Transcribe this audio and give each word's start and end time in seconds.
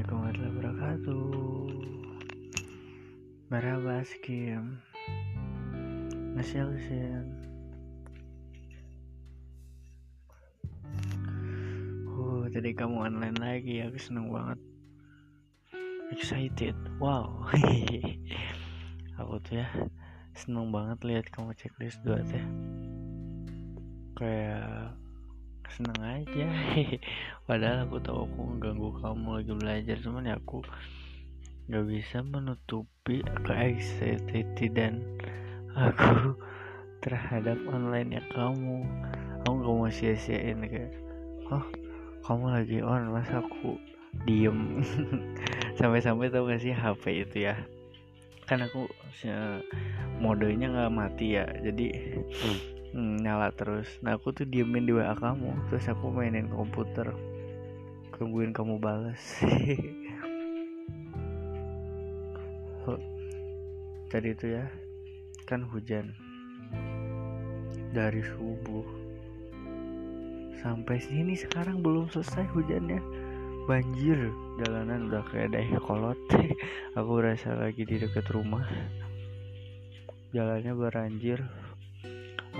Assalamualaikum 0.00 0.32
warahmatullahi 0.32 0.56
wabarakatuh. 0.56 1.28
Merhaba 3.52 4.00
Askim 4.00 4.80
Ngeselsin 6.40 7.24
uh, 12.08 12.16
oh, 12.16 12.48
Tadi 12.48 12.72
kamu 12.72 13.12
online 13.12 13.36
lagi 13.44 13.84
Aku 13.84 14.00
seneng 14.00 14.32
banget. 14.32 14.56
Excited. 16.16 16.80
Wow. 16.96 17.44
Aku 19.20 19.36
tuh 19.44 19.60
ya 19.60 19.68
Seneng 20.32 20.72
banget 20.72 20.96
lihat 21.04 21.28
kamu 21.28 21.52
checklist 21.52 22.00
dua 22.08 22.24
teh 22.24 22.40
ya. 22.40 22.48
Kayak 24.16 24.96
seneng 25.76 26.00
aja. 26.02 26.46
Padahal 27.48 27.86
aku 27.86 28.02
tahu 28.02 28.26
aku 28.26 28.40
mengganggu 28.42 28.90
kamu 28.98 29.28
lagi 29.40 29.52
belajar. 29.54 29.96
Cuman 30.02 30.30
ya 30.30 30.36
aku 30.38 30.66
gak 31.70 31.86
bisa 31.86 32.26
menutupi 32.26 33.22
ke 33.22 33.52
anxiety 33.54 34.66
dan 34.70 35.02
aku 35.78 36.34
terhadap 37.04 37.56
online 37.70 38.18
ya 38.18 38.22
kamu. 38.34 38.82
Aku 39.46 39.54
gak 39.62 39.74
mau 39.74 39.90
sia-siain 39.90 40.60
kayak 40.66 40.92
oh 41.50 41.64
kamu 42.26 42.46
lagi 42.50 42.78
on 42.82 43.14
masa 43.14 43.40
aku 43.40 43.78
diem? 44.26 44.82
Sampai-sampai 45.78 46.28
tau 46.28 46.46
gak 46.50 46.60
sih 46.60 46.74
HP 46.74 47.26
itu 47.28 47.46
ya? 47.46 47.54
Kan 48.50 48.66
aku 48.66 48.90
modenya 50.18 50.66
nggak 50.74 50.90
mati 50.90 51.38
ya. 51.38 51.46
Jadi 51.62 51.86
hmm 52.34 52.79
hmm, 52.94 53.22
nyala 53.22 53.50
terus. 53.54 53.86
Nah 54.02 54.16
aku 54.18 54.34
tuh 54.34 54.46
diemin 54.46 54.86
di 54.86 54.92
WA 54.94 55.14
kamu 55.14 55.70
terus 55.70 55.86
aku 55.90 56.10
mainin 56.10 56.50
komputer. 56.50 57.12
Tungguin 58.20 58.52
kamu 58.52 58.76
balas 58.76 59.16
tadi 64.12 64.34
itu 64.34 64.58
ya 64.58 64.66
kan 65.46 65.62
hujan. 65.70 66.12
Dari 67.90 68.22
subuh 68.22 68.86
sampai 70.60 71.00
sini 71.00 71.38
sekarang 71.38 71.80
belum 71.80 72.10
selesai 72.10 72.44
hujannya. 72.52 73.00
Banjir 73.64 74.34
jalanan 74.58 75.08
udah 75.08 75.22
kayak 75.30 75.54
dahi 75.54 75.78
kolot 75.78 76.18
aku 76.98 77.12
rasa 77.22 77.54
lagi 77.54 77.86
di 77.86 78.02
dekat 78.02 78.26
rumah. 78.34 78.66
Jalannya 80.34 80.74
beranjir 80.74 81.42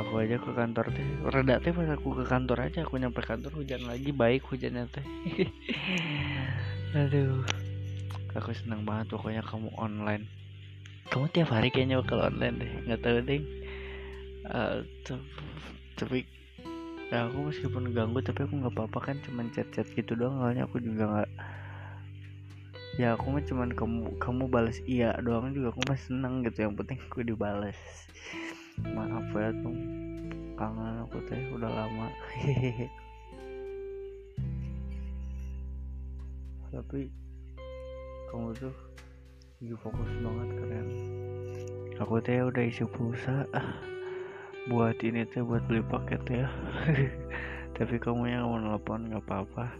aku 0.01 0.13
aja 0.25 0.37
ke 0.41 0.51
kantor 0.57 0.87
teh. 0.97 1.07
Reda 1.29 1.61
teh 1.61 1.73
pas 1.77 1.89
aku 1.93 2.09
ke 2.17 2.25
kantor 2.25 2.59
aja 2.67 2.83
aku 2.83 2.97
nyampe 2.97 3.21
kantor 3.21 3.53
hujan 3.61 3.85
lagi 3.85 4.11
baik 4.11 4.43
hujannya 4.49 4.89
teh. 4.89 5.05
Aduh. 7.01 7.45
Aku 8.35 8.55
senang 8.55 8.87
banget 8.87 9.13
pokoknya 9.13 9.43
kamu 9.45 9.69
online. 9.77 10.25
Kamu 11.11 11.27
tiap 11.35 11.51
hari 11.51 11.75
kayaknya 11.75 11.99
bakal 12.01 12.23
online 12.23 12.57
deh 12.63 12.71
nggak 12.87 13.03
tahu 13.03 13.19
deh 13.27 13.43
uh, 14.47 14.79
tapi 15.99 16.23
ya 17.11 17.27
aku 17.27 17.51
meskipun 17.51 17.91
ganggu 17.91 18.23
tapi 18.23 18.47
aku 18.47 18.55
nggak 18.63 18.75
apa-apa 18.79 18.99
kan 19.11 19.17
cuman 19.27 19.51
chat-chat 19.51 19.91
gitu 19.99 20.15
doang. 20.15 20.39
Soalnya 20.39 20.71
aku 20.71 20.79
juga 20.79 21.05
nggak 21.11 21.31
ya 22.99 23.19
aku 23.19 23.33
mah 23.33 23.43
cuman 23.43 23.71
kamu 23.75 24.01
kamu 24.23 24.45
balas 24.47 24.79
iya 24.87 25.15
doang 25.19 25.51
juga 25.51 25.75
aku 25.75 25.83
masih 25.91 26.15
seneng 26.15 26.47
gitu. 26.47 26.71
Yang 26.71 26.75
penting 26.79 26.99
aku 27.11 27.19
dibalas 27.27 27.79
maaf 28.89 29.29
ya 29.37 29.51
tuh 29.61 29.77
kangen 30.57 31.05
aku 31.05 31.19
teh 31.29 31.41
udah 31.53 31.71
lama. 31.71 32.09
Hehehe 32.37 32.87
tapi 36.71 37.11
kamu 38.31 38.55
tuh 38.55 38.75
lagi 39.59 39.75
fokus 39.83 40.11
banget 40.23 40.49
keren. 40.57 40.89
Aku 42.01 42.17
teh 42.23 42.41
udah 42.41 42.65
isi 42.65 42.87
pulsa. 42.87 43.45
Buat 44.71 45.03
ini 45.03 45.27
teh 45.27 45.43
buat 45.43 45.67
beli 45.67 45.83
paket 45.85 46.23
ya. 46.31 46.47
Tapi 47.77 47.97
kamu 47.97 48.29
yang 48.29 48.45
mau 48.45 48.61
nelpon 48.61 49.09
nggak 49.09 49.25
apa-apa. 49.25 49.73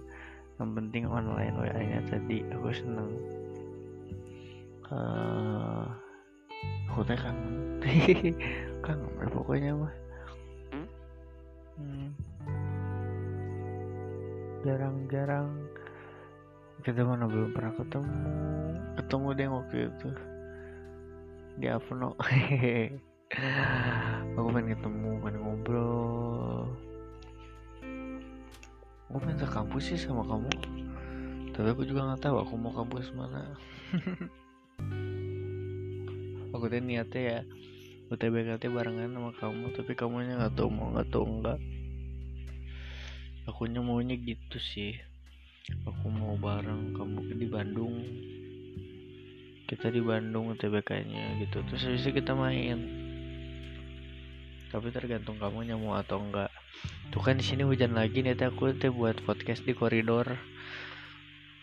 Yang 0.57 0.71
penting 0.77 1.05
online 1.05 1.57
wa 1.57 1.69
nya 1.69 2.01
tadi 2.09 2.45
aku 2.49 2.69
seneng. 2.73 3.11
Uh, 4.89 5.85
aku 6.91 7.01
teh 7.07 7.17
kangen 7.17 7.81
ya 8.89 9.29
pokoknya 9.29 9.77
mah. 9.77 9.95
Hmm. 11.81 12.13
jarang-jarang 14.61 15.49
kita 16.85 17.01
mana 17.05 17.29
belum 17.29 17.53
pernah 17.53 17.73
ketemu. 17.77 18.17
Ketemu 18.97 19.29
deh 19.37 19.49
waktu 19.49 19.77
itu. 19.89 20.09
Di 21.61 21.67
Avno. 21.69 22.17
Aku 24.37 24.49
pengen 24.53 24.77
ketemu 24.77 25.11
pengen 25.25 25.41
ngobrol. 25.45 26.69
Aku 29.09 29.17
pengen 29.21 29.39
ke 29.41 29.49
kampus 29.49 29.85
sih 29.93 30.01
sama 30.01 30.25
kamu. 30.25 30.51
Tapi 31.51 31.67
aku 31.77 31.83
juga 31.85 32.09
nggak 32.09 32.23
tahu 32.25 32.37
aku 32.41 32.55
mau 32.57 32.73
kampus 32.73 33.13
mana. 33.13 33.45
Aku 36.57 36.65
tuh 36.67 36.81
niatnya 36.81 37.21
ya 37.21 37.45
UTBKT 38.11 38.67
barengan 38.75 39.15
sama 39.15 39.31
kamu 39.39 39.71
tapi 39.75 39.95
kamunya 39.95 40.35
nggak 40.39 40.55
tahu 40.59 40.69
mau 40.69 40.91
nggak 40.93 41.09
tahu 41.15 41.25
enggak 41.25 41.59
aku 43.51 43.67
maunya 43.83 44.15
gitu 44.15 44.57
sih. 44.63 44.95
Aku 45.85 46.07
mau 46.07 46.39
bareng 46.39 46.95
kamu 46.95 47.35
di 47.35 47.47
Bandung. 47.51 47.95
Kita 49.67 49.91
di 49.91 50.03
Bandung 50.03 50.55
UTBK 50.55 50.91
nya 51.07 51.39
gitu 51.43 51.63
terus 51.67 51.83
habis 51.87 52.07
itu 52.07 52.23
kita 52.23 52.33
main. 52.35 52.79
Tapi 54.71 54.89
tergantung 54.95 55.39
kamu 55.43 55.75
mau 55.83 55.99
atau 55.99 56.23
enggak 56.23 56.51
tuh 57.11 57.19
kan 57.19 57.35
di 57.35 57.43
sini 57.43 57.67
hujan 57.67 57.93
lagi 57.99 58.23
nih 58.23 58.39
aku 58.39 58.71
teh 58.79 58.89
buat 58.89 59.19
podcast 59.27 59.67
di 59.67 59.75
koridor. 59.75 60.39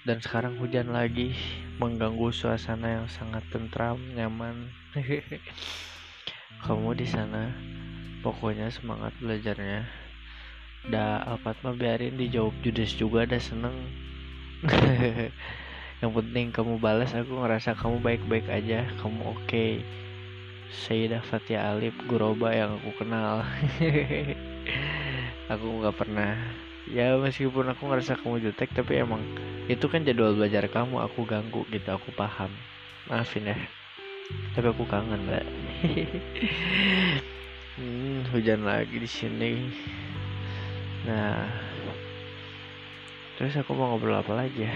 Dan 0.03 0.24
sekarang 0.24 0.56
hujan 0.59 0.96
lagi 0.96 1.36
mengganggu 1.84 2.31
suasana 2.31 3.03
yang 3.03 3.07
sangat 3.12 3.44
tentram 3.52 4.00
nyaman 4.16 4.72
kamu 6.63 6.97
di 6.97 7.06
sana. 7.06 7.53
Pokoknya 8.25 8.73
semangat 8.73 9.13
belajarnya. 9.22 9.85
Dah 10.88 11.22
apa 11.22 11.53
mah 11.62 11.75
biarin 11.75 12.18
dijawab 12.18 12.56
judes 12.66 12.95
juga 12.97 13.28
dah 13.28 13.41
seneng. 13.41 13.75
Yang 16.01 16.12
penting 16.13 16.47
kamu 16.53 16.78
balas 16.78 17.13
aku 17.13 17.41
ngerasa 17.41 17.78
kamu 17.78 18.01
baik-baik 18.01 18.47
aja. 18.50 18.85
Kamu 19.01 19.38
oke. 19.38 19.45
Okay. 19.45 19.81
Sayyidah 20.68 21.23
Fatia 21.23 21.63
Alif 21.72 21.95
Guroba 22.12 22.51
yang 22.51 22.75
aku 22.75 22.91
kenal. 23.00 23.39
Aku 25.56 25.79
nggak 25.79 25.95
pernah. 25.95 26.35
Ya 26.91 27.16
meskipun 27.16 27.72
aku 27.72 27.88
ngerasa 27.88 28.19
kamu 28.19 28.44
jutek 28.44 28.75
tapi 28.75 29.00
emang 29.00 29.24
itu 29.72 29.88
kan 29.88 30.03
jadwal 30.03 30.35
belajar 30.35 30.68
kamu. 30.68 31.07
Aku 31.07 31.24
ganggu 31.24 31.63
gitu 31.72 31.88
aku 31.88 32.12
paham. 32.12 32.51
Maafin 33.07 33.47
ya 33.47 33.76
tapi 34.53 34.67
aku 34.71 34.83
kangen 34.89 35.21
mbak. 35.27 35.45
Hmm, 37.77 38.25
hujan 38.33 38.65
lagi 38.65 38.97
di 38.97 39.05
sini. 39.05 39.69
Nah 41.05 41.45
terus 43.38 43.53
aku 43.53 43.77
mau 43.77 43.93
ngobrol 43.93 44.17
apa 44.17 44.33
lagi 44.33 44.65
ya? 44.65 44.73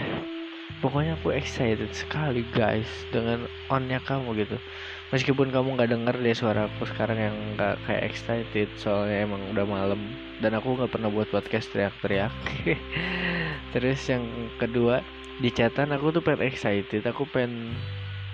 Pokoknya 0.85 1.17
aku 1.17 1.33
excited 1.33 1.89
sekali 1.97 2.45
guys 2.53 2.85
dengan 3.09 3.49
onnya 3.73 3.97
kamu 4.05 4.45
gitu. 4.45 4.61
Meskipun 5.09 5.49
kamu 5.49 5.81
nggak 5.81 5.91
denger 5.97 6.15
deh 6.21 6.37
suara 6.37 6.69
aku 6.69 6.85
sekarang 6.93 7.17
yang 7.17 7.35
nggak 7.57 7.81
kayak 7.89 8.13
excited 8.13 8.69
soalnya 8.77 9.25
emang 9.25 9.41
udah 9.49 9.65
malam. 9.65 10.01
Dan 10.37 10.53
aku 10.53 10.77
nggak 10.77 10.93
pernah 10.93 11.09
buat 11.09 11.25
podcast 11.33 11.73
teriak-teriak. 11.73 12.31
Terus 13.73 14.01
yang 14.05 14.29
kedua 14.61 15.01
di 15.41 15.49
catatan 15.49 15.97
aku 15.97 16.13
tuh 16.13 16.21
pengen 16.21 16.53
excited. 16.53 17.01
Aku 17.09 17.25
pengen 17.33 17.73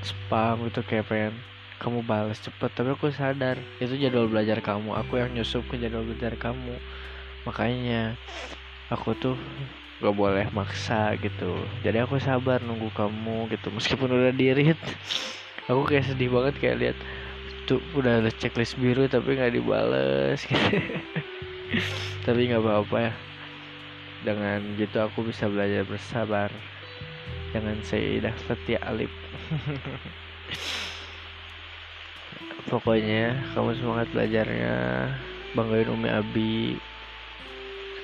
spam 0.06 0.68
gitu 0.70 0.82
kayak 0.86 1.06
pengen 1.10 1.34
kamu 1.78 2.02
balas 2.02 2.42
cepet. 2.42 2.70
Tapi 2.74 2.90
aku 2.94 3.14
sadar 3.14 3.62
itu 3.78 3.94
jadwal 3.98 4.30
belajar 4.30 4.60
kamu. 4.62 4.98
Aku 5.06 5.22
yang 5.22 5.34
nyusup 5.34 5.66
ke 5.70 5.78
jadwal 5.78 6.06
belajar 6.06 6.34
kamu. 6.38 6.78
Makanya 7.46 8.18
aku 8.90 9.14
tuh 9.18 9.38
gak 10.02 10.14
boleh 10.14 10.46
maksa 10.54 11.14
gitu. 11.18 11.58
Jadi 11.82 11.98
aku 12.02 12.22
sabar 12.22 12.62
nunggu 12.62 12.90
kamu 12.94 13.50
gitu 13.54 13.74
meskipun 13.74 14.10
udah 14.14 14.34
dirit. 14.34 14.78
Aku 15.68 15.84
kayak 15.84 16.08
sedih 16.08 16.32
banget 16.32 16.56
kayak 16.64 16.78
lihat 16.80 16.98
tuh 17.68 17.84
udah 17.92 18.24
ada 18.24 18.32
checklist 18.32 18.80
biru 18.80 19.04
tapi 19.12 19.36
nggak 19.36 19.52
dibales. 19.52 20.40
Gitu 20.48 20.80
tapi 22.26 22.48
nggak 22.48 22.64
apa-apa 22.64 22.98
ya. 23.12 23.14
Dengan 24.24 24.64
gitu 24.80 25.04
aku 25.04 25.28
bisa 25.28 25.52
belajar 25.52 25.84
bersabar 25.84 26.56
dengan 27.52 27.78
Sayyidah 27.84 28.36
Fatia 28.48 28.80
Alif. 28.84 29.12
Pokoknya 32.68 33.48
kamu 33.56 33.80
semangat 33.80 34.08
belajarnya. 34.12 34.76
Banggain 35.56 35.88
Umi 35.88 36.10
Abi. 36.12 36.76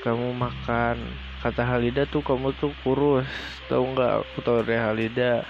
Kamu 0.02 0.32
makan. 0.36 0.98
Kata 1.44 1.68
Halida 1.68 2.08
tuh 2.08 2.24
kamu 2.24 2.56
tuh 2.56 2.72
kurus. 2.88 3.28
Tahu 3.68 3.84
nggak 3.92 4.24
aku 4.24 4.40
tahu 4.40 4.64
dari 4.64 4.80
Halida? 4.80 5.44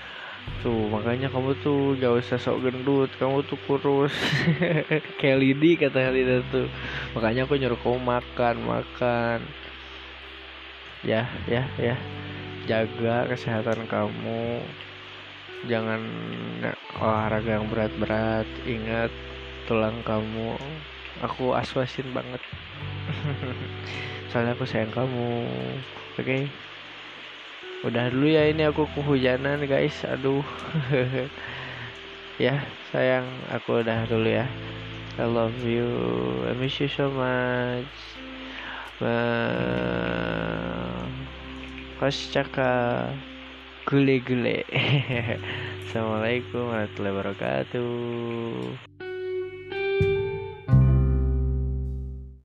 Tuh 0.66 0.90
makanya 0.92 1.32
kamu 1.32 1.56
tuh 1.64 1.96
gak 2.02 2.20
usah 2.20 2.42
sok 2.42 2.66
gendut. 2.66 3.14
Kamu 3.22 3.46
tuh 3.46 3.62
kurus. 3.70 4.12
Kayak 5.22 5.38
Lidi 5.40 5.78
kata 5.78 6.10
Lida 6.10 6.42
tuh. 6.50 6.68
Makanya 7.14 7.46
aku 7.46 7.56
nyuruh 7.56 7.78
kamu 7.80 8.02
makan 8.02 8.56
makan. 8.66 9.40
Ya 11.06 11.30
ya 11.46 11.68
ya 11.78 12.00
jaga 12.68 13.28
kesehatan 13.28 13.86
kamu. 13.88 14.64
Jangan 15.68 16.02
olahraga 17.00 17.60
yang 17.60 17.68
berat-berat. 17.72 18.48
Ingat 18.68 19.12
tulang 19.68 20.00
kamu 20.04 20.60
aku 21.24 21.56
aswasin 21.56 22.08
banget. 22.12 22.42
Soalnya 24.32 24.56
aku 24.56 24.66
sayang 24.68 24.92
kamu. 24.92 25.48
Oke? 26.20 26.24
Okay? 26.24 26.44
udah 27.84 28.08
dulu 28.08 28.32
ya 28.32 28.48
ini 28.48 28.64
aku 28.64 28.88
kehujanan 28.96 29.64
guys. 29.68 30.04
Aduh. 30.08 30.44
Ya 32.42 32.66
sayang. 32.90 33.30
Aku 33.54 33.86
udah 33.86 34.10
dulu 34.10 34.26
ya. 34.26 34.50
I 35.22 35.30
love 35.30 35.54
you. 35.62 35.86
I 36.50 36.58
miss 36.58 36.82
you 36.82 36.90
so 36.90 37.14
much. 37.14 37.86
Kos 38.98 39.14
caka 42.12 43.08
gule 43.88 44.20
gule 44.26 44.66
Assalamualaikum 45.88 46.68
warahmatullahi 46.68 47.14
wabarakatuh 47.16 48.93